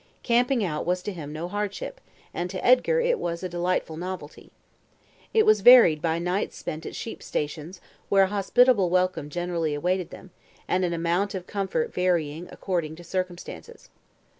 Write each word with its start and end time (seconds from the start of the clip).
Camping 0.23 0.63
out 0.63 0.83
was 0.83 1.03
to 1.03 1.11
him 1.13 1.31
no 1.31 1.47
hardship, 1.47 2.01
and 2.33 2.49
to 2.49 2.65
Edgar 2.65 2.99
it 2.99 3.19
was 3.19 3.43
a 3.43 3.47
delightful 3.49 3.97
novelty. 3.97 4.51
It 5.31 5.45
was 5.45 5.61
varied 5.61 6.01
by 6.01 6.17
nights 6.17 6.57
spent 6.57 6.87
at 6.87 6.95
sheep 6.95 7.21
stations, 7.21 7.79
where 8.09 8.23
a 8.23 8.29
hospitable 8.29 8.89
welcome 8.89 9.29
generally 9.29 9.75
awaited 9.75 10.09
them, 10.09 10.31
and 10.67 10.83
an 10.83 10.93
amount 10.93 11.35
of 11.35 11.45
comfort 11.45 11.93
varying 11.93 12.47
according 12.51 12.95
to 12.95 13.03
circumstances. 13.03 13.91